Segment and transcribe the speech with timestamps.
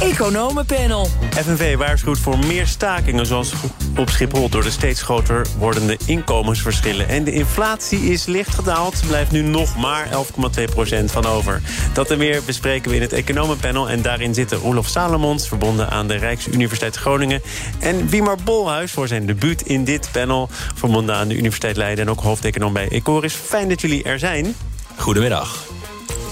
[0.00, 1.08] Economenpanel.
[1.30, 3.52] FNV waarschuwt voor meer stakingen zoals
[3.96, 4.48] op Schiphol...
[4.48, 7.08] door de steeds groter wordende inkomensverschillen.
[7.08, 11.62] En de inflatie is licht gedaald, blijft nu nog maar 11,2% van over.
[11.92, 13.90] Dat en meer bespreken we in het Economenpanel.
[13.90, 17.42] En daarin zitten Roelof Salomons, verbonden aan de Rijksuniversiteit Groningen...
[17.78, 20.48] en Wiemar Bolhuis voor zijn debuut in dit panel...
[20.74, 23.34] verbonden aan de Universiteit Leiden en ook hoofdeconoom bij Ecoris.
[23.34, 24.54] Fijn dat jullie er zijn.
[24.96, 25.64] Goedemiddag.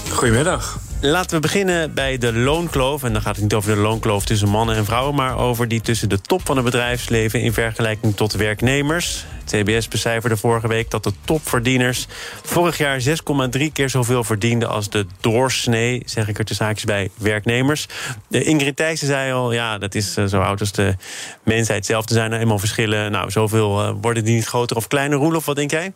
[0.09, 0.82] Goedemiddag.
[1.05, 3.03] Laten we beginnen bij de loonkloof.
[3.03, 5.15] En dan gaat het niet over de loonkloof tussen mannen en vrouwen...
[5.15, 7.41] maar over die tussen de top van het bedrijfsleven...
[7.41, 9.25] in vergelijking tot werknemers.
[9.43, 12.07] Het CBS becijferde vorige week dat de topverdieners...
[12.43, 16.01] vorig jaar 6,3 keer zoveel verdienden als de doorsnee...
[16.05, 17.87] zeg ik er de zaakjes bij, werknemers.
[18.27, 20.95] De Ingrid Thijssen zei al, ja, dat is eh, zo oud als de
[21.43, 22.05] mensheid zelf.
[22.05, 23.11] Er zijn er eenmaal verschillen.
[23.11, 25.17] Nou, zoveel uh, worden die niet groter of kleiner.
[25.17, 25.93] Roelof, wat denk jij?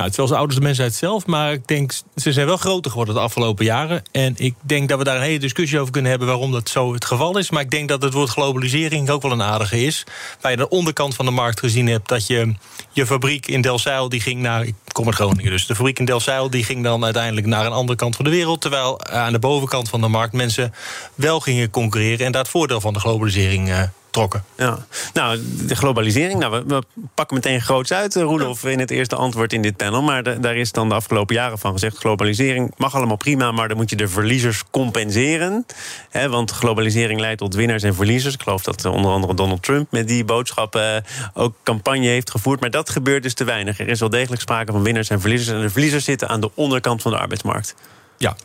[0.00, 2.46] Nou, het is wel zo oud als de mensheid zelf, maar ik denk ze zijn
[2.46, 4.02] wel groter geworden de afgelopen jaren.
[4.12, 6.92] En ik denk dat we daar een hele discussie over kunnen hebben waarom dat zo
[6.92, 7.50] het geval is.
[7.50, 10.04] Maar ik denk dat het woord globalisering ook wel een aardige is.
[10.40, 12.54] Waar je de onderkant van de markt gezien hebt dat je
[12.92, 14.64] je fabriek in Delfzijl die ging naar.
[14.64, 17.72] Ik kom uit Groningen, dus de fabriek in Delfzijl die ging dan uiteindelijk naar een
[17.72, 18.60] andere kant van de wereld.
[18.60, 20.74] Terwijl aan de bovenkant van de markt mensen
[21.14, 24.44] wel gingen concurreren en daar het voordeel van de globalisering uh, trokken.
[24.56, 24.78] Ja.
[25.12, 26.82] Nou, de globalisering, nou, we, we
[27.14, 30.02] pakken meteen groots uit, eh, Roelof, in het eerste antwoord in dit panel.
[30.02, 33.68] Maar de, daar is dan de afgelopen jaren van gezegd: globalisering mag allemaal prima, maar
[33.68, 35.66] dan moet je de verliezers compenseren.
[36.10, 38.34] Hè, want globalisering leidt tot winnaars en verliezers.
[38.34, 40.96] Ik geloof dat onder andere Donald Trump met die boodschap uh,
[41.34, 42.60] ook campagne heeft gevoerd.
[42.60, 43.80] Maar dat gebeurt dus te weinig.
[43.80, 45.56] Er is wel degelijk sprake van winnaars en verliezers.
[45.56, 47.74] En de verliezers zitten aan de onderkant van de arbeidsmarkt.
[48.16, 48.36] Ja,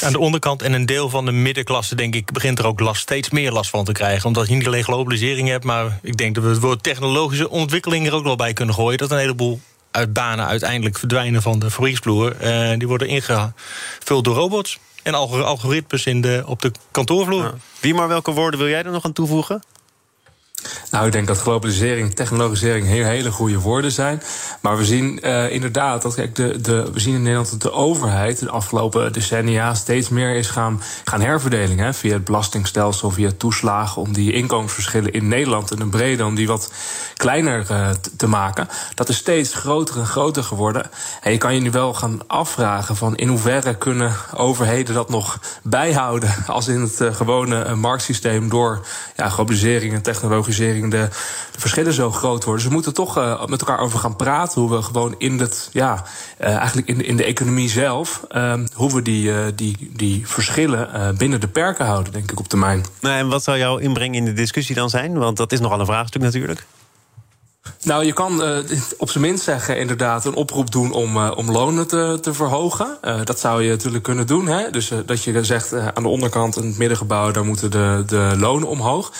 [0.00, 3.00] aan de onderkant en een deel van de middenklasse, denk ik, begint er ook last,
[3.00, 4.26] steeds meer last van te krijgen.
[4.26, 8.06] Omdat je niet alleen globalisering hebt, maar ik denk dat we het woord technologische ontwikkeling
[8.06, 8.98] er ook wel bij kunnen gooien.
[8.98, 9.60] Dat een heleboel
[9.90, 12.36] uit banen uiteindelijk verdwijnen van de fabrieksvloer.
[12.42, 17.54] Uh, die worden ingevuld door robots en algoritmes in de, op de kantoorvloer.
[17.80, 19.62] Wie maar welke woorden wil jij er nog aan toevoegen?
[20.90, 24.22] Nou, ik denk dat globalisering, technologisering heel hele goede woorden zijn.
[24.60, 27.72] Maar we zien uh, inderdaad dat kijk, de, de, we zien in Nederland dat de
[27.72, 31.78] overheid de afgelopen decennia steeds meer is gaan, gaan herverdelen.
[31.78, 36.34] Hè, via het belastingstelsel, via toeslagen, om die inkomensverschillen in Nederland en in brede om
[36.34, 36.72] die wat
[37.16, 38.68] kleiner uh, te maken.
[38.94, 40.90] Dat is steeds groter en groter geworden.
[41.20, 45.38] En je kan je nu wel gaan afvragen van in hoeverre kunnen overheden dat nog
[45.62, 48.86] bijhouden als in het uh, gewone marktsysteem door
[49.22, 51.08] ja, globalisering en technologie de,
[51.56, 52.54] verschillen zo groot worden.
[52.54, 54.60] Dus we moeten toch uh, met elkaar over gaan praten.
[54.60, 56.04] Hoe we gewoon in het, ja,
[56.40, 61.40] uh, eigenlijk in, in de economie zelf, uh, hoe we die, die, die verschillen binnen
[61.40, 62.84] de perken houden, denk ik, op termijn.
[63.00, 65.18] Nou, en wat zou jouw inbreng in de discussie dan zijn?
[65.18, 66.66] Want dat is nogal een vraagstuk natuurlijk.
[67.82, 68.58] Nou, je kan uh,
[68.98, 72.98] op zijn minst zeggen, inderdaad, een oproep doen om, uh, om lonen te, te verhogen.
[73.04, 74.46] Uh, dat zou je natuurlijk kunnen doen.
[74.46, 74.70] Hè?
[74.70, 78.68] Dus dat je zegt aan de onderkant, in het middengebouw, daar moeten de, de lonen
[78.68, 79.12] omhoog.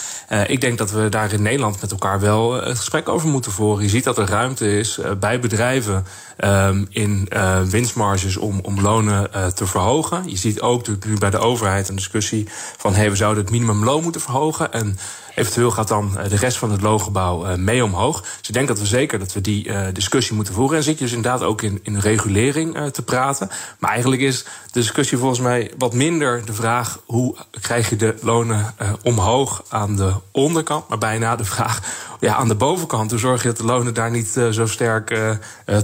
[0.46, 3.82] ik denk dat we daar in Nederland met elkaar wel het gesprek over moeten voeren.
[3.82, 6.06] Je ziet dat er ruimte is bij bedrijven
[6.44, 7.28] um, in
[7.70, 10.22] winstmarges om, om lonen te verhogen.
[10.26, 14.02] Je ziet ook nu bij de overheid een discussie van hey, we zouden het minimumloon
[14.02, 14.72] moeten verhogen.
[14.72, 14.98] En
[15.34, 18.20] Eventueel gaat dan eh, de rest van het loongebouw eh, mee omhoog.
[18.20, 20.76] Dus ik denk dat we zeker dat we die uh, discussie moeten voeren.
[20.76, 23.50] En zit je dus inderdaad ook in, in regulering te praten.
[23.78, 27.00] Maar eigenlijk is de discussie volgens mij wat minder de vraag...
[27.06, 30.88] hoe krijg je de lonen omhoog aan de onderkant...
[30.88, 31.80] maar bijna de vraag
[32.20, 33.10] ja, aan de bovenkant.
[33.10, 35.18] Hoe zorg je dat de lonen daar niet zo sterk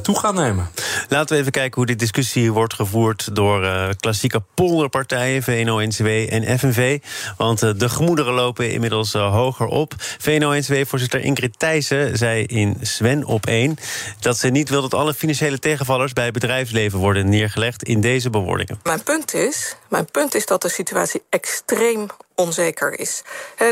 [0.02, 0.70] toe gaan nemen?
[1.08, 6.98] Laten we even kijken hoe die discussie wordt gevoerd door klassieke polderpartijen, VNO-NCW en FNV.
[7.36, 9.94] Want de gemoederen lopen inmiddels hoger op.
[9.98, 13.76] VNO-NCW-voorzitter Ingrid Thijssen zei in Sven op 1
[14.20, 18.30] dat ze niet wil dat alle financiële tegenvallers bij het bedrijfsleven worden neergelegd in deze
[18.30, 18.80] bewoordingen.
[18.82, 22.06] Mijn punt is, mijn punt is dat de situatie extreem
[22.38, 23.22] onzeker is.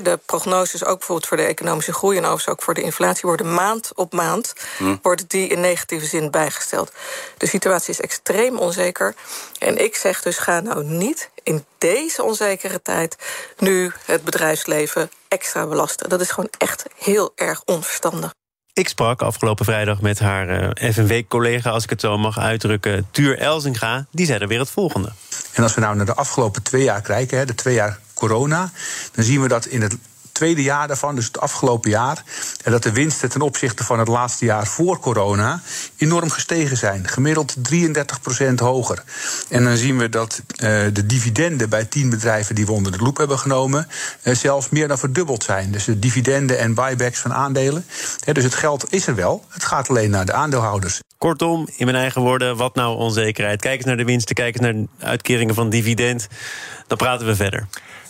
[0.02, 2.16] de prognoses, ook bijvoorbeeld voor de economische groei...
[2.16, 4.52] en overigens ook voor de inflatie, worden maand op maand...
[4.76, 4.96] Hm.
[5.02, 6.92] worden die in negatieve zin bijgesteld.
[7.36, 9.14] De situatie is extreem onzeker.
[9.58, 13.16] En ik zeg dus, ga nou niet in deze onzekere tijd...
[13.58, 16.08] nu het bedrijfsleven extra belasten.
[16.08, 18.34] Dat is gewoon echt heel erg onverstandig.
[18.72, 23.38] Ik sprak afgelopen vrijdag met haar eh, FNW-collega, als ik het zo mag uitdrukken, Tuur
[23.38, 24.06] Elzinga.
[24.10, 25.12] Die zei er weer het volgende.
[25.52, 28.70] En als we nou naar de afgelopen twee jaar kijken, de twee jaar corona,
[29.12, 29.96] dan zien we dat in het
[30.36, 32.22] tweede jaar daarvan, dus het afgelopen jaar,
[32.62, 35.60] dat de winsten ten opzichte van het laatste jaar voor corona
[35.96, 37.08] enorm gestegen zijn.
[37.08, 39.02] Gemiddeld 33% hoger.
[39.48, 40.42] En dan zien we dat
[40.92, 43.88] de dividenden bij tien bedrijven die we onder de loep hebben genomen,
[44.22, 45.70] zelfs meer dan verdubbeld zijn.
[45.70, 47.86] Dus de dividenden en buybacks van aandelen.
[48.32, 49.44] dus het geld is er wel.
[49.48, 51.00] Het gaat alleen naar de aandeelhouders.
[51.18, 53.60] Kortom, in mijn eigen woorden, wat nou onzekerheid?
[53.60, 56.28] Kijk eens naar de winsten, kijk eens naar uitkeringen van dividend.
[56.86, 57.66] Dan praten we verder.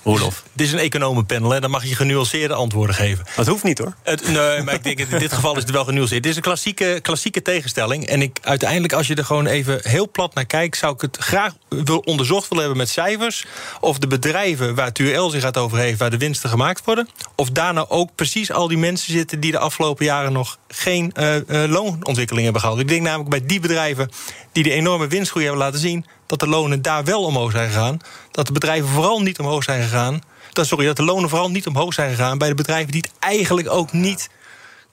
[0.07, 0.43] Roelof.
[0.53, 1.61] Dit is een economenpanel, hè?
[1.61, 3.25] dan mag je genuanceerde antwoorden geven.
[3.37, 3.95] Dat hoeft niet hoor.
[4.03, 6.23] Het, nee, maar ik denk in dit geval is het wel genuanceerd.
[6.23, 8.07] Dit is een klassieke, klassieke tegenstelling.
[8.07, 11.17] En ik, uiteindelijk, als je er gewoon even heel plat naar kijkt, zou ik het
[11.17, 13.47] graag wil onderzocht willen hebben met cijfers.
[13.81, 17.09] Of de bedrijven waar TUL zich gaat over heeft, waar de winsten gemaakt worden.
[17.35, 21.35] Of daarna ook precies al die mensen zitten die de afgelopen jaren nog geen uh,
[21.35, 22.79] uh, loonontwikkeling hebben gehad.
[22.79, 24.11] Ik denk namelijk bij die bedrijven
[24.53, 27.99] die de enorme winstgroei hebben laten zien, dat de lonen daar wel omhoog zijn gegaan.
[28.31, 30.21] Dat de bedrijven vooral niet omhoog zijn gegaan.
[30.53, 33.13] Dat, sorry, dat de lonen vooral niet omhoog zijn gegaan bij de bedrijven die het
[33.19, 34.29] eigenlijk ook niet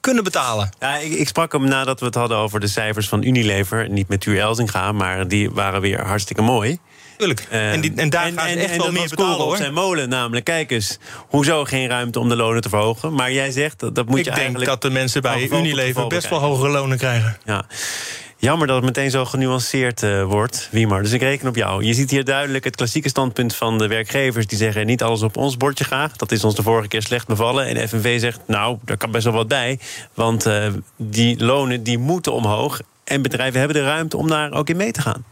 [0.00, 0.70] kunnen betalen.
[0.78, 3.88] Ja, ik, ik, sprak hem nadat we het hadden over de cijfers van Unilever.
[3.88, 6.78] Niet met Tuur Elzinga, maar die waren weer hartstikke mooi.
[7.16, 7.46] Tuurlijk.
[7.52, 9.50] Uh, en, die, en daar en, gaan ze echt en, wel meer betalen, hoor.
[9.50, 10.44] op zijn molen namelijk.
[10.44, 13.14] Kijk eens, hoezo geen ruimte om de lonen te verhogen?
[13.14, 14.60] Maar jij zegt, dat, dat moet ik je eigenlijk...
[14.60, 17.36] Ik denk dat de mensen bij Unilever best wel hogere lonen krijgen.
[17.44, 17.64] Ja.
[18.44, 21.02] Jammer dat het meteen zo genuanceerd uh, wordt, Wiemar.
[21.02, 21.84] Dus ik reken op jou.
[21.84, 24.46] Je ziet hier duidelijk het klassieke standpunt van de werkgevers...
[24.46, 26.16] die zeggen niet alles op ons bordje graag.
[26.16, 27.66] Dat is ons de vorige keer slecht bevallen.
[27.66, 29.78] En FNV zegt, nou, daar kan best wel wat bij.
[30.14, 30.66] Want uh,
[30.96, 32.80] die lonen die moeten omhoog.
[33.04, 35.24] En bedrijven hebben de ruimte om daar ook in mee te gaan.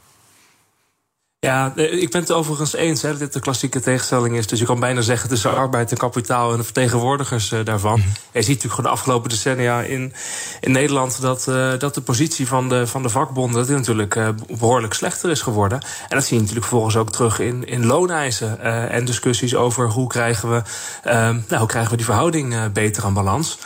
[1.46, 4.46] Ja, ik ben het overigens eens hè, dat dit de klassieke tegenstelling is.
[4.46, 7.98] Dus je kan bijna zeggen tussen arbeid en kapitaal en de vertegenwoordigers uh, daarvan.
[7.98, 8.04] Mm.
[8.32, 10.12] Je ziet natuurlijk gewoon de afgelopen decennia in,
[10.60, 14.28] in Nederland dat, uh, dat de positie van de, van de vakbonden dat natuurlijk uh,
[14.58, 15.80] behoorlijk slechter is geworden.
[16.08, 18.60] En dat zie je natuurlijk vervolgens ook terug in, in looneisen
[18.90, 20.62] en discussies over hoe krijgen we,
[21.48, 23.58] nou, hoe krijgen we die verhouding beter aan balans.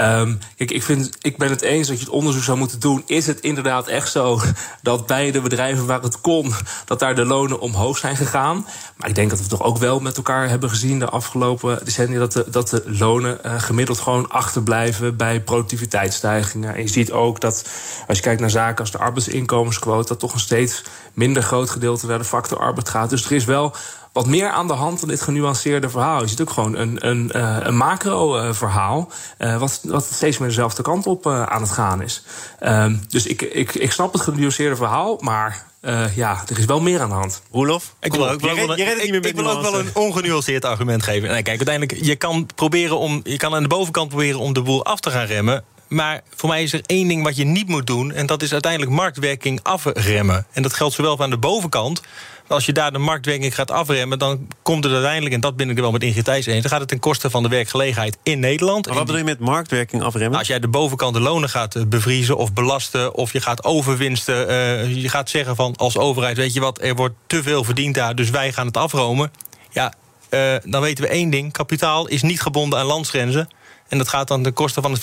[0.00, 3.02] Um, kijk, ik, vind, ik ben het eens dat je het onderzoek zou moeten doen.
[3.06, 4.40] Is het inderdaad echt zo
[4.82, 6.54] dat bij de bedrijven waar het kon,
[6.84, 8.66] dat daar de lonen omhoog zijn gegaan?
[8.96, 12.18] Maar ik denk dat we toch ook wel met elkaar hebben gezien de afgelopen decennia
[12.18, 16.74] dat de, dat de lonen uh, gemiddeld gewoon achterblijven bij productiviteitsstijgingen.
[16.74, 17.68] En je ziet ook dat
[18.06, 20.82] als je kijkt naar zaken als de arbeidsinkomensquote, dat toch een steeds
[21.12, 23.10] minder groot gedeelte naar de factor arbeid gaat.
[23.10, 23.74] Dus er is wel
[24.14, 26.20] wat meer aan de hand van dit genuanceerde verhaal.
[26.20, 29.10] Je ziet ook gewoon een, een, uh, een macro-verhaal.
[29.38, 32.22] Uh, wat, wat steeds meer dezelfde kant op uh, aan het gaan is.
[32.62, 35.72] Uh, dus ik, ik, ik snap het genuanceerde verhaal, maar.
[35.80, 37.42] Uh, ja, er is wel meer aan de hand.
[37.50, 37.94] Roelof?
[38.00, 41.28] Ik wil ook wel, je, je ik, ik wil ook wel een ongenuanceerd argument geven.
[41.28, 43.20] Nee, kijk, uiteindelijk, je kan proberen om.
[43.24, 45.64] Je kan aan de bovenkant proberen om de boel af te gaan remmen.
[45.88, 48.12] Maar voor mij is er één ding wat je niet moet doen.
[48.12, 50.46] En dat is uiteindelijk marktwerking afremmen.
[50.52, 52.02] En dat geldt zowel aan de bovenkant
[52.48, 55.76] als je daar de marktwerking gaat afremmen, dan komt het uiteindelijk, en dat ben ik
[55.76, 58.40] er wel met Ingrid Thijs eens, dan gaat het ten koste van de werkgelegenheid in
[58.40, 58.86] Nederland.
[58.86, 60.38] Maar wat bedoel je met marktwerking afremmen?
[60.38, 64.50] Als jij de bovenkant de lonen gaat eh, bevriezen of belasten, of je gaat overwinsten,
[64.50, 67.94] uh, je gaat zeggen van als overheid, weet je wat, er wordt te veel verdiend
[67.94, 69.32] daar, dus wij gaan het afromen.
[69.70, 69.94] Ja,
[70.30, 73.48] uh, dan weten we één ding: kapitaal is niet gebonden aan landsgrenzen.
[73.94, 75.00] En dat gaat dan ten koste van het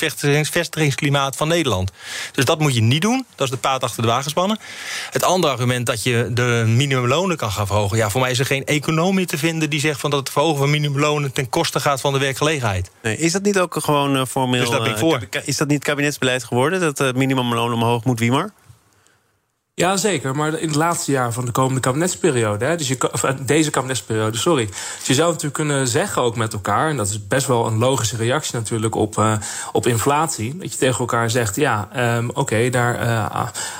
[0.49, 1.91] vestigingsklimaat van Nederland.
[2.31, 3.25] Dus dat moet je niet doen.
[3.35, 4.59] Dat is de paard achter de wagen spannen.
[5.09, 7.97] Het andere argument dat je de minimumlonen kan gaan verhogen.
[7.97, 10.57] Ja, voor mij is er geen economie te vinden die zegt van dat het verhogen
[10.57, 12.91] van minimumlonen ten koste gaat van de werkgelegenheid.
[13.01, 14.59] Nee, is dat niet ook gewoon uh, formeel?
[14.59, 15.27] Dus dat ben ik voor.
[15.43, 18.51] is dat niet kabinetsbeleid geworden dat het minimumloon omhoog moet, Wiemar?
[19.81, 20.35] Ja, zeker.
[20.35, 24.37] Maar in het laatste jaar van de komende kabinetsperiode, hè, dus je, of deze kabinetsperiode,
[24.37, 24.65] sorry.
[24.97, 27.77] Dus je zou natuurlijk kunnen zeggen ook met elkaar, en dat is best wel een
[27.77, 29.33] logische reactie natuurlijk op, uh,
[29.71, 33.25] op inflatie, dat je tegen elkaar zegt: ja, um, oké, daar uh,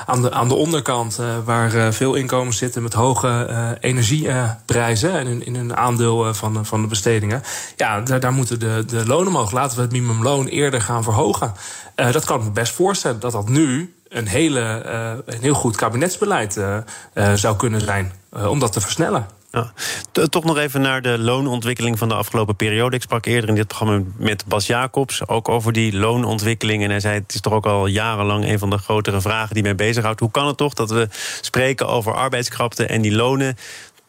[0.05, 5.55] aan, de, aan de onderkant, waar veel inkomens zitten met hoge energieprijzen en in, in
[5.55, 7.43] een aandeel van, van de bestedingen,
[7.75, 9.51] ja, daar, daar moeten de, de lonen omhoog.
[9.51, 11.53] Laten we het minimumloon eerder gaan verhogen.
[11.95, 15.75] dat kan ik me best voorstellen dat dat nu een, hele, uh, een heel goed
[15.75, 16.77] kabinetsbeleid uh,
[17.13, 19.27] uh, zou kunnen zijn om dat te versnellen.
[19.51, 19.71] Ja.
[20.29, 22.95] Toch nog even naar de loonontwikkeling van de afgelopen periode.
[22.95, 26.83] Ik sprak eerder in dit programma met Bas Jacobs ook over die loonontwikkeling.
[26.83, 29.63] En hij zei: Het is toch ook al jarenlang een van de grotere vragen die
[29.63, 30.19] mij bezighoudt.
[30.19, 31.07] Hoe kan het toch dat we
[31.41, 33.57] spreken over arbeidskrapte en die lonen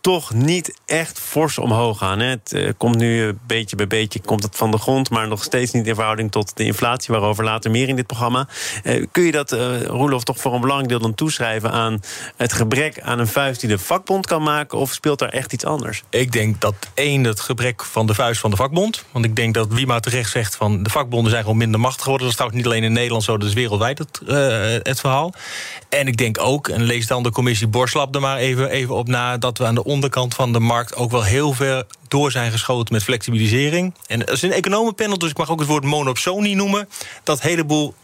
[0.02, 2.18] toch niet echt fors omhoog gaan.
[2.18, 2.26] Hè.
[2.26, 5.42] Het uh, komt nu uh, beetje bij beetje komt het van de grond, maar nog
[5.42, 8.49] steeds niet in verhouding tot de inflatie, waarover later meer in dit programma.
[8.85, 9.52] Uh, kun je dat,
[9.87, 12.00] Roelof, toch voor een belangrijk deel dan toeschrijven aan
[12.37, 15.64] het gebrek aan een vuist die de vakbond kan maken, of speelt daar echt iets
[15.64, 16.02] anders?
[16.11, 19.04] Ik denk dat één, het gebrek van de vuist van de vakbond.
[19.11, 22.26] Want ik denk dat Wima terecht zegt van de vakbonden zijn gewoon minder machtig geworden.
[22.26, 24.21] Dat is trouwens niet alleen in Nederland zo, dat is wereldwijd het,
[24.82, 25.35] het verhaal.
[25.88, 29.09] En ik denk ook, en lees dan de commissie Borslap er maar even, even op
[29.09, 32.50] na, dat we aan de onderkant van de markt ook wel heel ver door zijn
[32.50, 33.94] geschoten met flexibilisering.
[34.06, 36.88] En dat is een economenpanel, dus ik mag ook het woord monopsonie noemen.
[37.22, 37.94] Dat heleboel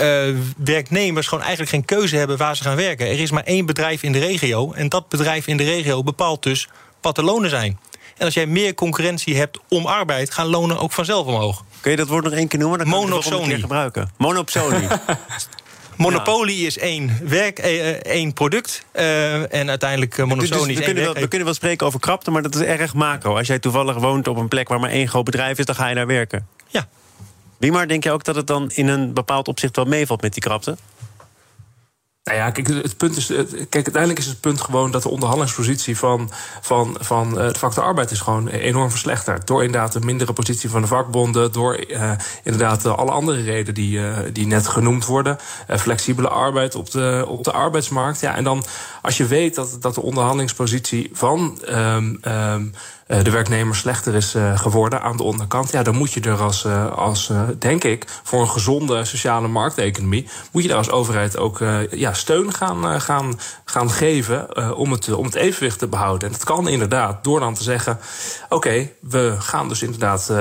[0.00, 3.06] uh, werknemers gewoon eigenlijk geen keuze hebben waar ze gaan werken.
[3.06, 4.72] Er is maar één bedrijf in de regio.
[4.72, 6.68] En dat bedrijf in de regio bepaalt dus
[7.00, 7.78] wat de lonen zijn.
[8.16, 11.64] En als jij meer concurrentie hebt om arbeid, gaan lonen ook vanzelf omhoog.
[11.80, 12.78] Kun je dat woord nog één keer noemen?
[12.78, 13.60] Dan Monopsonie.
[13.60, 14.10] gebruiken.
[14.16, 14.88] Monopsonie.
[15.96, 18.84] Monopolie is één werk, eh, één product.
[18.96, 22.42] Uh, en uiteindelijk monosonie dus we, kunnen wel, we kunnen wel spreken over krapte, maar
[22.42, 23.36] dat is erg macro.
[23.36, 25.88] Als jij toevallig woont op een plek waar maar één groot bedrijf is, dan ga
[25.88, 26.46] je daar werken.
[26.66, 26.88] Ja.
[27.58, 30.32] Wie maar denk je ook dat het dan in een bepaald opzicht wel meevalt met
[30.32, 30.76] die krapte?
[32.26, 35.96] Nou ja, kijk, het punt is, kijk, uiteindelijk is het punt gewoon dat de onderhandelingspositie
[35.96, 36.30] van,
[36.60, 39.46] van, van eh, de factor arbeid is gewoon enorm verslechterd.
[39.46, 42.10] Door inderdaad de mindere positie van de vakbonden, door uh,
[42.42, 45.38] inderdaad alle andere redenen die, uh, die net genoemd worden.
[45.68, 48.20] flexibele arbeid op de, op de arbeidsmarkt.
[48.20, 48.64] Ja, en dan
[49.02, 52.72] als je weet dat, dat de onderhandelingspositie van um, um,
[53.06, 56.64] de werknemer slechter is uh, geworden aan de onderkant, ja, dan moet je er als,
[56.64, 61.60] uh, als denk ik, voor een gezonde sociale markteconomie, moet je daar als overheid ook
[61.90, 66.28] ja, steun gaan, gaan, gaan geven om, het, om het evenwicht te behouden.
[66.28, 67.98] En dat kan inderdaad door dan te zeggen:
[68.48, 70.32] oké, we gaan dus inderdaad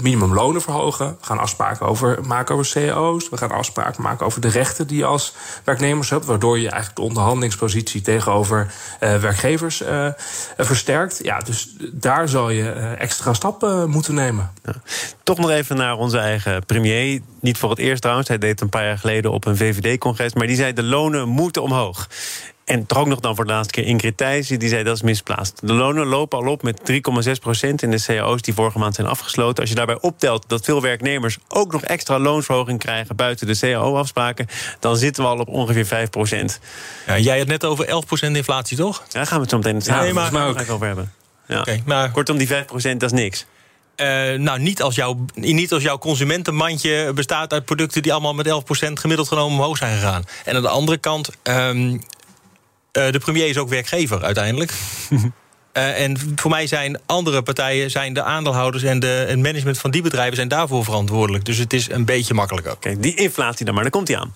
[0.00, 4.48] minimumlonen verhogen, we gaan afspraken over, maken over cao's, we gaan afspraken maken over de
[4.48, 9.82] rechten die je als werknemers hebt, waardoor je eigenlijk de onderhandelingspositie tegenover werkgevers
[10.56, 11.20] versterkt.
[11.22, 14.50] Ja, dus daar zal je eh, extra stappen moeten nemen.
[14.64, 14.74] Ja.
[15.22, 17.20] Toch nog even naar onze eigen premier.
[17.40, 18.28] Niet voor het eerst trouwens.
[18.28, 20.34] Hij deed een paar jaar geleden op een VVD-congres.
[20.34, 22.08] Maar die zei: de lonen moeten omhoog.
[22.64, 25.02] En toch ook nog dan voor de laatste keer Ingrid Thijssen, die zei dat is
[25.02, 25.60] misplaatst.
[25.62, 26.80] De lonen lopen al op met
[27.26, 29.60] 3,6 procent in de cao's die vorige maand zijn afgesloten.
[29.60, 34.46] Als je daarbij optelt dat veel werknemers ook nog extra loonsverhoging krijgen buiten de cao-afspraken,
[34.80, 36.60] dan zitten we al op ongeveer 5 procent.
[37.06, 38.98] Ja, jij had net over 11 procent inflatie, toch?
[38.98, 41.12] Ja, daar gaan we het zo meteen het ja, maar, ook over hebben.
[41.46, 41.64] Ja.
[41.84, 42.10] maar...
[42.10, 42.50] Kortom, die 5%
[42.96, 43.46] dat is niks.
[43.96, 48.48] Uh, nou, niet als, jouw, niet als jouw consumentenmandje bestaat uit producten die allemaal met
[48.48, 50.24] 11% gemiddeld genomen omhoog zijn gegaan.
[50.44, 52.00] En aan de andere kant, um, uh,
[52.92, 54.72] de premier is ook werkgever uiteindelijk.
[55.10, 55.22] Uh,
[56.04, 60.02] en voor mij zijn andere partijen, zijn de aandeelhouders en de, het management van die
[60.02, 61.44] bedrijven zijn daarvoor verantwoordelijk.
[61.44, 62.72] Dus het is een beetje makkelijker.
[62.72, 64.34] Oké, die inflatie dan maar, dan komt die aan.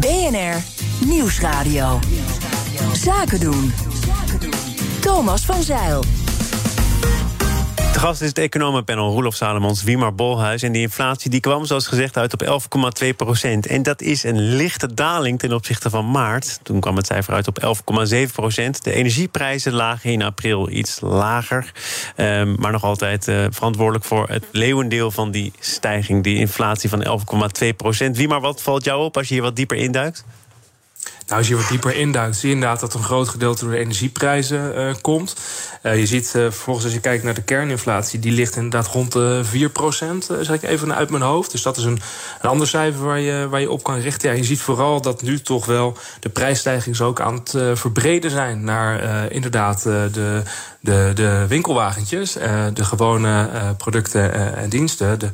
[0.00, 0.62] BNR
[1.06, 1.98] Nieuwsradio.
[2.92, 3.72] Zaken doen.
[5.06, 6.00] Thomas van Zeil.
[7.92, 10.62] De gast is het economenpanel Roelof Salomons, Wiemar Bolhuis.
[10.62, 12.62] En die inflatie die kwam, zoals gezegd, uit op
[13.04, 13.66] 11,2 procent.
[13.66, 16.60] En dat is een lichte daling ten opzichte van maart.
[16.62, 17.62] Toen kwam het cijfer uit op
[18.14, 18.84] 11,7 procent.
[18.84, 21.72] De energieprijzen lagen in april iets lager.
[22.16, 26.22] Um, maar nog altijd uh, verantwoordelijk voor het leeuwendeel van die stijging.
[26.22, 27.20] Die inflatie van
[27.62, 28.16] 11,2 procent.
[28.16, 30.24] Wiemar, wat valt jou op als je hier wat dieper induikt?
[31.26, 33.78] Nou, als je wat dieper induikt, zie je inderdaad dat een groot gedeelte door de
[33.78, 35.36] energieprijzen uh, komt.
[35.82, 39.12] Uh, je ziet uh, vervolgens, als je kijkt naar de kerninflatie, die ligt inderdaad rond
[39.12, 41.50] de 4 procent, zeg ik even uit mijn hoofd.
[41.50, 42.00] Dus dat is een,
[42.40, 44.30] een ander cijfer waar je, waar je op kan richten.
[44.30, 48.64] Ja, je ziet vooral dat nu toch wel de prijsstijgingen ook aan het verbreden zijn
[48.64, 50.42] naar inderdaad de,
[50.80, 52.32] de, de winkelwagentjes,
[52.72, 55.30] de gewone producten en diensten de,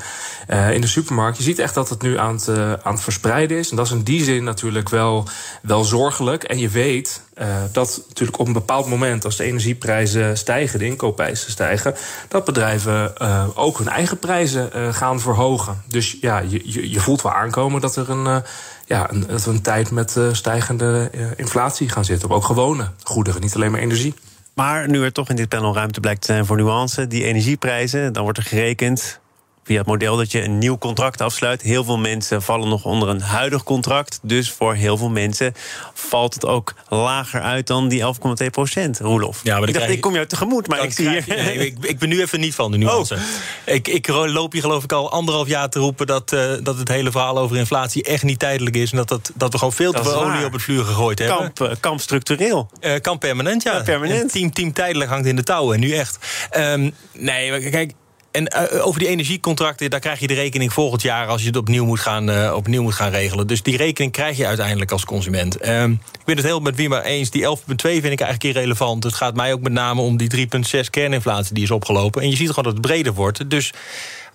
[0.72, 1.36] in de supermarkt.
[1.36, 2.48] Je ziet echt dat het nu aan het,
[2.82, 3.70] aan het verspreiden is.
[3.70, 5.28] En dat is in die zin natuurlijk wel,
[5.62, 6.44] wel zorgelijk.
[6.44, 10.84] En je weet uh, dat natuurlijk op een bepaald moment, als de energieprijzen stijgen, de
[10.84, 11.94] inkoopprijzen stijgen,
[12.28, 15.82] dat bedrijven uh, ook hun eigen prijzen uh, gaan verhogen.
[15.88, 18.42] Dus ja, je, je, voelt wel aankomen dat er een,
[18.86, 22.28] ja, een, dat een tijd met stijgende inflatie gaan zitten.
[22.28, 24.14] Op ook gewone goederen, niet alleen maar energie.
[24.54, 28.12] Maar nu er toch in dit panel ruimte blijkt te zijn voor nuance, die energieprijzen,
[28.12, 29.20] dan wordt er gerekend
[29.64, 31.62] via het model dat je een nieuw contract afsluit.
[31.62, 34.18] Heel veel mensen vallen nog onder een huidig contract.
[34.22, 35.54] Dus voor heel veel mensen
[35.94, 38.02] valt het ook lager uit dan die
[38.42, 39.40] 11,2 procent, Roelof.
[39.42, 41.24] Ja, maar ik dacht, ik kom jou tegemoet, maar ik zie hier...
[41.26, 43.14] nee, ik, ik, ben nu even niet van de nuance.
[43.14, 43.20] Oh.
[43.64, 46.06] Ik, ik loop hier geloof ik al anderhalf jaar te roepen...
[46.06, 48.90] Dat, uh, dat het hele verhaal over inflatie echt niet tijdelijk is...
[48.90, 51.36] en dat, dat, dat we gewoon veel te veel olie op het vuur gegooid hebben.
[51.36, 52.70] Kamp, uh, kamp structureel.
[52.80, 53.72] Uh, kamp permanent, ja.
[53.72, 54.32] ja permanent.
[54.32, 56.18] Team, team tijdelijk hangt in de touwen, nu echt.
[56.56, 57.92] Um, nee, kijk,
[58.32, 61.56] en uh, over die energiecontracten, daar krijg je de rekening volgend jaar als je het
[61.56, 63.46] opnieuw moet gaan, uh, opnieuw moet gaan regelen.
[63.46, 65.64] Dus die rekening krijg je uiteindelijk als consument.
[65.64, 67.30] Uh, ik ben het heel met wie maar eens.
[67.30, 69.04] Die 11,2 vind ik eigenlijk irrelevant.
[69.04, 72.22] Het gaat mij ook met name om die 3,6 kerninflatie die is opgelopen.
[72.22, 73.50] En je ziet gewoon dat het breder wordt.
[73.50, 73.72] Dus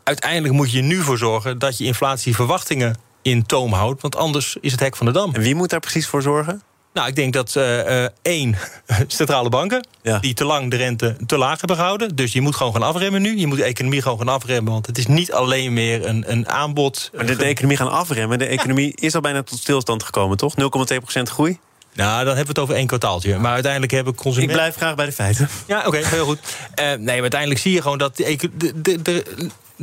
[0.03, 4.01] uiteindelijk moet je nu voor zorgen dat je inflatieverwachtingen in toom houdt.
[4.01, 5.33] Want anders is het hek van de dam.
[5.33, 6.61] En wie moet daar precies voor zorgen?
[6.97, 8.55] Nou, ik denk dat uh, één,
[9.07, 9.87] centrale banken...
[10.21, 12.15] die te lang de rente te laag hebben gehouden.
[12.15, 13.37] Dus je moet gewoon gaan afremmen nu.
[13.37, 14.71] Je moet de economie gewoon gaan afremmen.
[14.71, 17.09] Want het is niet alleen meer een, een aanbod.
[17.15, 18.39] Maar de, de economie gaan afremmen.
[18.39, 20.53] De economie is al bijna tot stilstand gekomen, toch?
[20.55, 21.59] 0,2% groei?
[21.93, 23.37] Nou, dan hebben we het over één kwartaaltje.
[23.37, 24.55] Maar uiteindelijk hebben consumenten...
[24.55, 25.49] Ik blijf graag bij de feiten.
[25.67, 26.39] Ja, oké, heel goed.
[26.39, 28.15] Uh, nee, maar uiteindelijk zie je gewoon dat...
[28.17, 29.23] De, de, de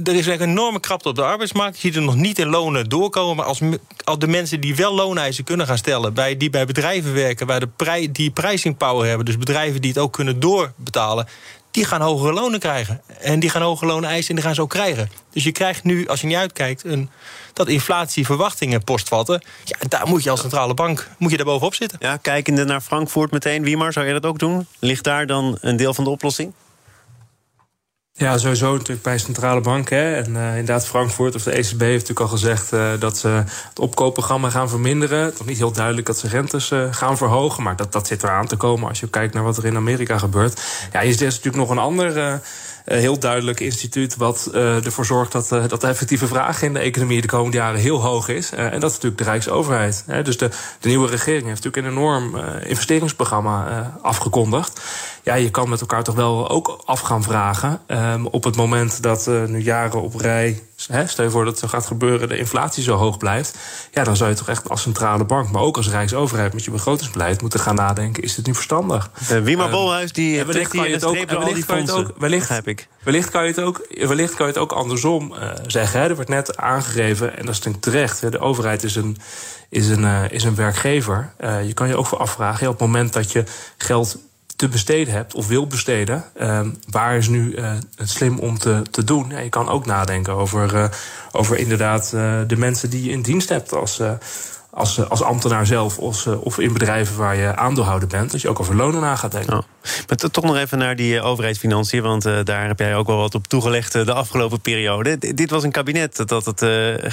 [0.02, 1.74] er is een enorme krapte op de arbeidsmarkt.
[1.74, 3.36] Je ziet er nog niet in lonen doorkomen.
[3.36, 3.60] Maar als,
[4.04, 6.14] als de mensen die wel looneisen kunnen gaan stellen...
[6.14, 9.26] Bij, die bij bedrijven werken, waar de prij, die pricing power hebben...
[9.26, 11.28] dus bedrijven die het ook kunnen doorbetalen...
[11.70, 13.02] die gaan hogere lonen krijgen.
[13.20, 15.10] En die gaan hogere lonen eisen en die gaan ze ook krijgen.
[15.32, 16.84] Dus je krijgt nu, als je niet uitkijkt...
[16.84, 17.10] Een,
[17.52, 19.42] dat inflatieverwachtingen postvatten.
[19.64, 21.98] Ja, daar moet je als centrale bank moet je daar bovenop zitten.
[22.00, 23.62] Ja, kijkende naar Frankfurt meteen.
[23.62, 24.66] Wiemar, zou je dat ook doen?
[24.78, 26.52] Ligt daar dan een deel van de oplossing?
[28.16, 29.99] Ja, sowieso natuurlijk bij centrale banken.
[29.99, 30.14] Hè.
[30.14, 33.78] En uh, inderdaad, Frankfurt of de ECB heeft natuurlijk al gezegd uh, dat ze het
[33.78, 35.35] opkoopprogramma gaan verminderen.
[35.35, 37.62] Toch niet heel duidelijk dat ze rentes uh, gaan verhogen.
[37.62, 39.76] Maar dat, dat zit er aan te komen als je kijkt naar wat er in
[39.76, 40.61] Amerika gebeurt.
[40.92, 42.40] Ja, is er natuurlijk nog een ander
[42.85, 47.26] heel duidelijk instituut wat ervoor zorgt dat, dat de effectieve vraag in de economie de
[47.26, 48.52] komende jaren heel hoog is.
[48.52, 50.04] en dat is natuurlijk de Rijksoverheid.
[50.06, 50.23] Hè.
[50.23, 54.80] Dus de, de nieuwe regering heeft natuurlijk een enorm investeringsprogramma afgekondigd
[55.25, 57.81] ja, je kan met elkaar toch wel ook af gaan vragen.
[57.87, 61.61] Um, op het moment dat uh, nu jaren op rij, hè, stel je voor dat
[61.61, 63.59] het gaat gebeuren, de inflatie zo hoog blijft.
[63.93, 66.71] Ja, dan zou je toch echt als centrale bank, maar ook als Rijksoverheid met je
[66.71, 69.11] begrotingsbeleid moeten gaan nadenken: is dit nu verstandig?
[69.33, 72.12] Uh, Wiema um, Bolhuis, die wellicht kan je het ook, wellicht kan je het ook,
[72.19, 72.88] wellicht, ik.
[73.02, 76.00] wellicht kan je het ook, wellicht kan je het ook andersom uh, zeggen.
[76.00, 76.09] Hè.
[76.09, 79.16] Er wordt net aangegeven, en dat is denk terecht, hè, de overheid is een
[79.69, 81.33] is een, uh, is een werkgever.
[81.66, 83.45] Je kan je ook voor afvragen, op het moment dat je
[83.76, 84.19] geld
[84.64, 88.83] te besteden hebt of wil besteden, uh, waar is nu uh, het slim om te,
[88.90, 89.28] te doen?
[89.42, 90.85] Je kan ook nadenken over, uh,
[91.33, 92.11] over inderdaad
[92.47, 94.00] de mensen die je in dienst hebt als,
[94.71, 98.30] als, als ambtenaar zelf of, of in bedrijven waar je aandeelhouder bent.
[98.33, 99.64] Dat je ook over lonen na gaat denken.
[100.09, 103.47] Maar toch nog even naar die overheidsfinanciën, want daar heb jij ook wel wat op
[103.47, 105.18] toegelegd de afgelopen periode.
[105.35, 106.64] Dit was een kabinet dat het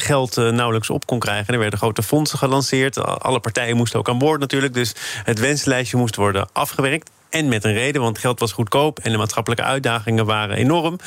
[0.02, 1.54] geld nauwelijks op kon krijgen.
[1.54, 2.98] Er werden grote fondsen gelanceerd.
[2.98, 4.74] Alle partijen moesten ook aan boord natuurlijk.
[4.74, 7.10] Dus het wenslijstje moest worden afgewerkt.
[7.32, 11.00] En met een reden, want geld was goedkoop en de maatschappelijke uitdagingen waren enorm.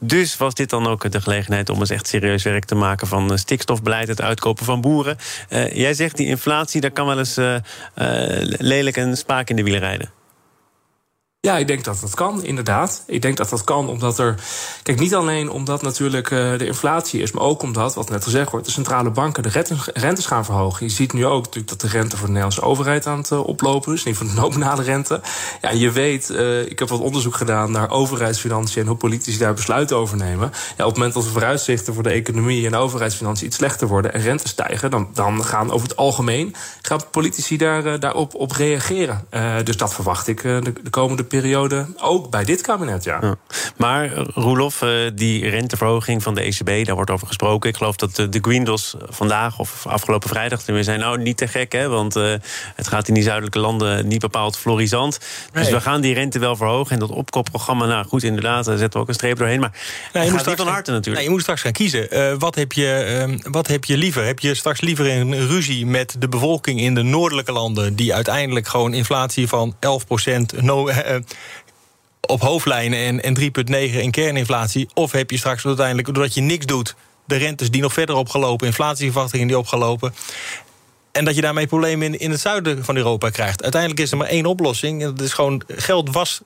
[0.00, 3.30] Dus was dit dan ook de gelegenheid om eens echt serieus werk te maken van
[3.30, 5.16] eh, stikstofbeleid, het uitkopen van boeren.
[5.50, 7.56] Uh, jij zegt die inflatie, daar kan wel eens uh,
[8.58, 10.17] lelijk een spaak in de wielen rijden.
[11.40, 13.02] Ja, ik denk dat dat kan, inderdaad.
[13.06, 14.34] Ik denk dat dat kan omdat er.
[14.82, 18.50] Kijk, niet alleen omdat natuurlijk uh, de inflatie is, maar ook omdat, wat net gezegd
[18.50, 20.86] wordt, de centrale banken de rentes gaan verhogen.
[20.86, 23.46] Je ziet nu ook natuurlijk dat de rente voor de Nederlandse overheid aan het uh,
[23.46, 25.20] oplopen is, niet van de nominale rente.
[25.60, 29.54] Ja, je weet, uh, ik heb wat onderzoek gedaan naar overheidsfinanciën en hoe politici daar
[29.54, 30.52] besluiten over nemen.
[30.76, 33.88] Ja, op het moment dat de vooruitzichten voor de economie en de overheidsfinanciën iets slechter
[33.88, 38.52] worden en rentes stijgen, dan, dan gaan over het algemeen gaan politici daar, daarop op
[38.52, 39.26] reageren.
[39.64, 43.18] dus dat verwacht ik de, de komende periode, ook bij dit kabinet, ja.
[43.20, 43.36] ja.
[43.76, 47.70] Maar Roelof, eh, die renteverhoging van de ECB, daar wordt over gesproken.
[47.70, 51.00] Ik geloof dat de Greendos vandaag of afgelopen vrijdag weer zijn...
[51.00, 52.14] nou, niet te gek, hè, want
[52.74, 55.18] het gaat in die zuidelijke landen niet bepaald florisant.
[55.52, 55.64] Nee.
[55.64, 56.92] Dus we gaan die rente wel verhogen.
[56.92, 59.60] En dat opkoopprogramma, nou goed, inderdaad, daar zetten we ook een streep doorheen.
[59.60, 59.72] Maar
[60.12, 61.16] nee, je moet straks van harte natuurlijk.
[61.16, 62.16] Nee, je moet straks gaan kiezen.
[62.16, 64.24] Uh, wat, heb je, uh, wat heb je liever?
[64.24, 67.94] Heb je straks liever een ruzie met de bevolking in de noordelijke landen...
[67.94, 69.78] die uiteindelijk gewoon inflatie van 11%
[70.60, 70.88] no,
[72.20, 74.88] op hoofdlijnen en, en 3,9 in kerninflatie?
[74.94, 78.66] Of heb je straks uiteindelijk, doordat je niks doet, de rentes die nog verder opgelopen,
[78.66, 80.14] inflatieverwachtingen die opgelopen.
[81.12, 83.62] En dat je daarmee problemen in, in het zuiden van Europa krijgt.
[83.62, 85.02] Uiteindelijk is er maar één oplossing.
[85.02, 86.40] Dat is gewoon geld was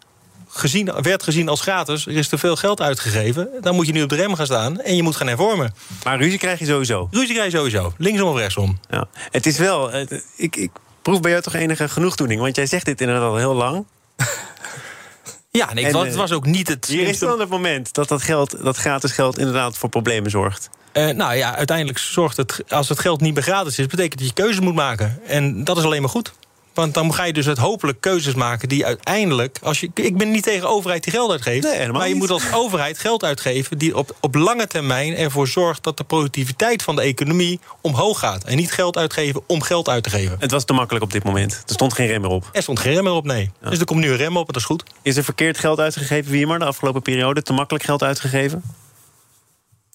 [0.48, 2.06] gezien, werd gezien als gratis.
[2.06, 3.48] Er is te veel geld uitgegeven.
[3.60, 5.74] Dan moet je nu op de rem gaan staan en je moet gaan hervormen.
[6.04, 7.08] Maar ruzie krijg je sowieso?
[7.10, 7.92] Ruzie krijg je sowieso.
[7.98, 8.78] Linksom of rechtsom.
[8.90, 9.08] Ja.
[9.30, 9.96] Het is wel...
[10.36, 10.70] Ik, ik
[11.02, 12.40] proef bij jou toch enige genoegdoening.
[12.40, 13.86] Want jij zegt dit inderdaad al heel lang.
[15.58, 16.86] Ja, nee, en, het was ook niet het...
[16.86, 20.70] Hier is dan het moment dat dat, geld, dat gratis geld inderdaad voor problemen zorgt.
[20.92, 24.28] Uh, nou ja, uiteindelijk zorgt het, als het geld niet meer gratis is, betekent dat
[24.28, 25.20] je keuzes moet maken.
[25.26, 26.32] En dat is alleen maar goed.
[26.74, 29.58] Want dan ga je dus het hopelijk keuzes maken die uiteindelijk.
[29.62, 31.62] Als je, ik ben niet tegen overheid die geld uitgeeft.
[31.62, 32.22] Nee, maar je niet.
[32.22, 36.82] moet als overheid geld uitgeven die op, op lange termijn ervoor zorgt dat de productiviteit
[36.82, 38.44] van de economie omhoog gaat.
[38.44, 40.36] En niet geld uitgeven om geld uit te geven.
[40.38, 41.52] Het was te makkelijk op dit moment.
[41.52, 42.48] Er stond geen rem meer op.
[42.52, 43.50] Er stond geen rem meer op, nee.
[43.60, 43.70] Ja.
[43.70, 44.82] Dus er komt nu een rem op en dat is goed.
[45.02, 47.42] Is er verkeerd geld uitgegeven, wie maar de afgelopen periode?
[47.42, 48.62] Te makkelijk geld uitgegeven?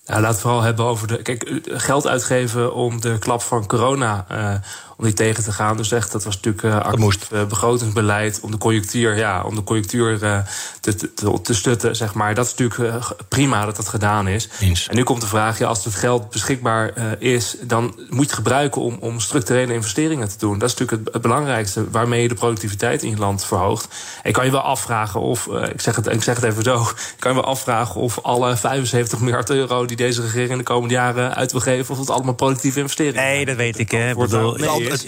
[0.06, 1.22] Nou, laten we vooral hebben over de.
[1.22, 4.26] Kijk, geld uitgeven om de klap van corona.
[4.32, 4.54] Uh,
[4.98, 5.78] om die tegen te gaan.
[5.78, 9.64] Dus echt, dat was natuurlijk uh, actief uh, begrotingsbeleid om de conjunctuur, ja, om de
[9.64, 10.40] conjunctuur uh,
[10.80, 12.36] te, te, te, stutten, zeg maar.
[12.36, 14.50] Dat is natuurlijk prima dat dat gedaan is.
[14.60, 14.88] Eens.
[14.88, 18.34] En nu komt de vraag, ja, als het geld beschikbaar is, dan moet je het
[18.34, 20.60] gebruiken om, om structurele investeringen te doen.
[20.60, 23.88] Dat is natuurlijk het, het, belangrijkste, waarmee je de productiviteit in je land verhoogt.
[24.24, 26.88] En kan je wel afvragen of, ik, zeg het, ik zeg het even zo,
[27.20, 30.94] kan je wel afvragen of alle 75 miljard euro die deze regering in de komende
[30.94, 34.10] jaren uit wil geven, of het allemaal productieve investeringen Nee, dat weet ik, hè.
[34.10, 35.02] Ik bedoel, nee, is.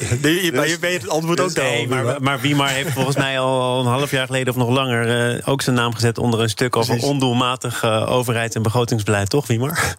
[0.43, 3.39] je, maar je weet het antwoord ook Dus nee, maar, maar Wiemar heeft volgens mij
[3.39, 5.35] al, een half jaar geleden of nog langer...
[5.35, 9.47] eh, ook zijn naam gezet onder een stuk over ondoelmatig eh, overheids- en begrotingsbeleid, toch,
[9.47, 9.95] Wiemar?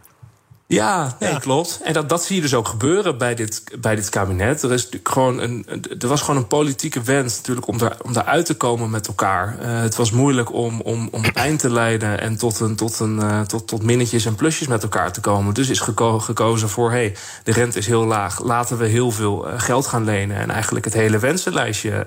[0.71, 1.81] Ja, nee, klopt.
[1.85, 4.63] En dat, dat zie je dus ook gebeuren bij dit, bij dit kabinet.
[4.63, 5.67] Er, is gewoon een,
[5.99, 9.59] er was gewoon een politieke wens natuurlijk om, daar, om daaruit te komen met elkaar.
[9.61, 13.21] Eh, het was moeilijk om, om, om eind te leiden en tot, een, tot, een,
[13.23, 15.55] eh, tot, tot minnetjes en plusjes met elkaar te komen.
[15.55, 18.43] Dus is geko- gekozen voor, hey, de rente is heel laag.
[18.43, 22.07] Laten we heel veel eh, geld gaan lenen en eigenlijk het hele wensenlijstje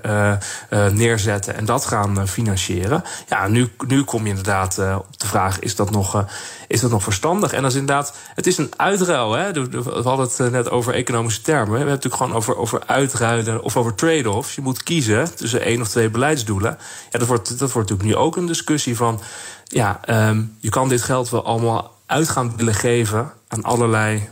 [0.92, 3.02] neerzetten en dat gaan financieren.
[3.28, 6.24] Ja, nu, nu kom je inderdaad op de vraag, is dat nog...
[6.68, 7.52] is dat nog verstandig?
[7.52, 9.32] En dat is inderdaad, het is een uitruil.
[9.32, 9.52] Hè?
[9.52, 11.70] We hadden het eh, net over economische termen.
[11.70, 14.54] We hebben het natuurlijk gewoon over, over uitruilen of over trade-offs.
[14.54, 16.78] Je moet kiezen tussen één of twee beleidsdoelen.
[17.10, 19.20] Ja, dat, wordt, dat wordt natuurlijk nu ook een discussie van...
[19.64, 24.28] ja, ehm, je kan dit geld wel allemaal uit gaan willen geven aan allerlei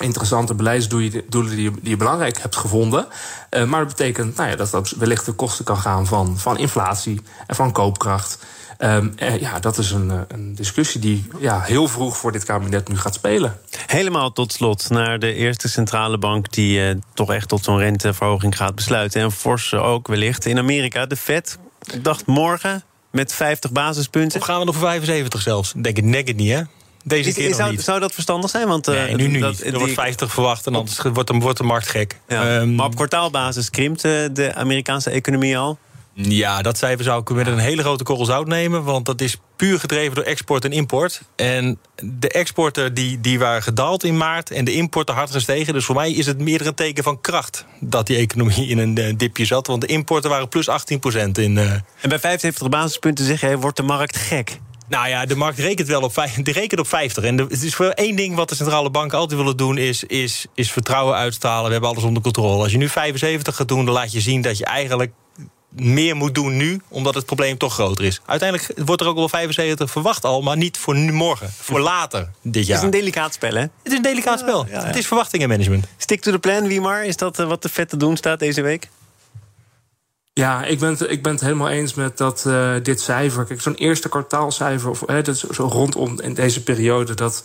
[0.00, 3.06] interessante beleidsdoelen die je, die je belangrijk hebt gevonden.
[3.50, 6.58] Eh, maar dat betekent nou ja, dat dat wellicht de kosten kan gaan van, van
[6.58, 8.38] inflatie en van koopkracht.
[8.80, 12.44] Ehm, eh, ja, dat is een, eh, een discussie die ja, heel vroeg voor dit
[12.44, 13.58] kabinet nu gaat spelen.
[13.86, 16.52] Helemaal tot slot naar de eerste centrale bank...
[16.52, 19.20] die eh, toch echt tot zo'n renteverhoging gaat besluiten.
[19.22, 21.06] En fors ook wellicht in Amerika.
[21.06, 21.58] De Fed,
[21.92, 24.40] ik dacht morgen met 50 basispunten.
[24.40, 25.72] Of gaan we nog voor 75 zelfs?
[25.76, 26.62] Denk het, denk het niet, hè?
[27.04, 27.82] Deze keer zou, niet.
[27.82, 28.68] zou dat verstandig zijn?
[28.68, 29.64] Want, eh, nee, nu, nu dat- niet.
[29.64, 32.16] Er die- wordt 50 verwacht en anders wordt de, wordt de markt gek.
[32.28, 35.78] Ja, Ehm, maar op kwartaalbasis krimpt de Amerikaanse economie al.
[36.14, 38.84] Ja, dat cijfer zou ik met een hele grote korrel zout nemen.
[38.84, 41.22] Want dat is puur gedreven door export en import.
[41.36, 45.72] En de exporten die, die waren gedaald in maart en de importen hard gestegen.
[45.74, 48.96] Dus voor mij is het meer een teken van kracht dat die economie in een
[48.98, 49.66] eh, dipje zat.
[49.66, 50.72] Want de importen waren plus 18%
[51.32, 51.58] in...
[51.58, 54.58] eh, En bij 75 basispunten zeg jij, wordt de markt gek.
[54.88, 57.24] nou ja, de markt rekent wel op, die rekent op 50.
[57.24, 59.78] En de- het is voor één ding wat de centrale banken altijd willen doen...
[59.78, 61.64] Is, is, is vertrouwen uitstralen.
[61.66, 62.62] We hebben alles onder controle.
[62.62, 65.12] Als je nu 75 gaat doen, dan laat je zien dat je eigenlijk
[65.70, 68.20] meer moet doen nu, omdat het probleem toch groter is.
[68.26, 71.52] Uiteindelijk wordt er ook wel 75 verwacht al, maar niet voor nu morgen.
[71.60, 72.78] Voor later dit Het jaar.
[72.78, 73.60] is een delicaat spel, hè?
[73.60, 74.66] Het is een delicaat spel.
[74.66, 74.86] ja, ja.
[74.86, 75.86] Het is verwachtingenmanagement.
[75.96, 77.04] Stick to the plan, Wiemar.
[77.04, 78.88] Is dat eh, wat de Fed te doen staat deze week?
[80.32, 83.44] Ja, ik ben, het, ik ben het helemaal eens met dat, eh, dit cijfer.
[83.44, 87.44] Kijk, zo'n eerste kwartaalcijfer, of, hè, dat is zo rondom in deze periode, dat,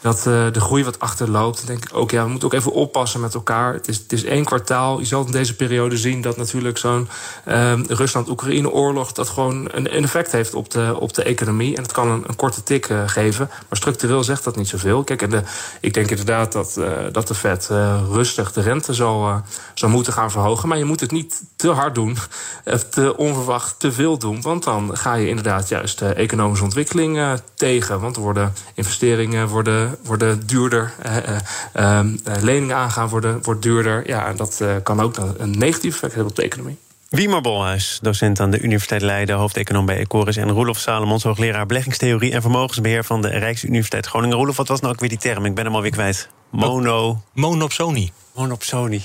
[0.00, 1.66] dat eh, de groei wat achterloopt.
[1.66, 3.72] Denk ik ook, ja, we moeten ook even oppassen met elkaar.
[3.72, 4.98] Het is, het is één kwartaal.
[4.98, 7.08] Je zal in deze periode zien dat natuurlijk zo'n
[7.44, 11.76] eh, Rusland-Oekraïne-oorlog dat gewoon een, effect heeft op de, op de economie.
[11.76, 13.46] En het kan een, een korte tik eh, geven.
[13.48, 15.04] Maar structureel zegt dat niet zoveel.
[15.04, 15.42] Kijk, en de,
[15.80, 17.66] ik denk inderdaad dat, eh, dat de Fed
[18.10, 19.42] rustig de rente zal,
[19.74, 20.68] zal moeten gaan verhogen.
[20.68, 22.16] Maar je moet het niet te hard doen,
[22.64, 24.42] of te onverwacht te veel doen.
[24.42, 28.00] Want dan ga je inderdaad juist de economische ontwikkeling tegen.
[28.00, 30.92] Want er worden investeringen worden, worden duurder.
[31.02, 31.36] eh, eh,
[31.72, 34.08] ehm, eh, leningen aangaan worden, wordt duurder.
[34.08, 36.76] Ja, en dat eh, kan ook een, negatief effect hebben op de economie.
[37.08, 40.36] Wiemar Bolhuis, docent aan de Universiteit Leiden, hoofdeconoom bij Ecoris...
[40.36, 43.04] en Roelof Salomons, hoogleraar beleggingstheorie en vermogensbeheer...
[43.04, 44.36] van de Rijksuniversiteit Groningen.
[44.36, 45.44] Roelof, wat was nou ook weer die term?
[45.44, 46.28] Ik ben hem alweer kwijt.
[46.50, 47.22] Mono...
[47.32, 48.12] Monopsonie.
[48.34, 49.02] Monopsonie.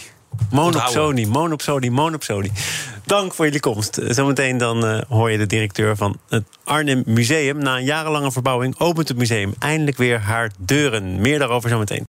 [0.51, 2.51] Monopsonie, monopsonie, monopsonie.
[3.05, 3.99] Dank voor jullie komst.
[4.07, 7.57] Zometeen dan eh, hoor je de directeur van het Arnhem Museum.
[7.57, 11.21] Na een jarenlange verbouwing opent het museum eindelijk weer haar deuren.
[11.21, 12.12] Meer daarover zometeen.